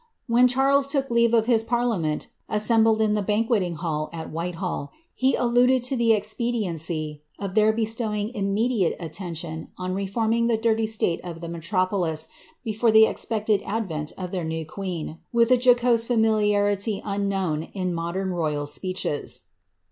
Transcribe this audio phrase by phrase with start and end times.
[0.25, 4.91] When Charles took leave of his parlia nent, assembled in the Banqueting Hall at Whitehall,
[5.13, 11.21] he alluded to the expediency of their bestowing immediate attention on reforming the dirty slate
[11.23, 12.27] of the metropolis,
[12.63, 18.31] before the expected advent of tlieir new queeiu with a jocose familiarity unknown in modern
[18.31, 19.41] royal speeches.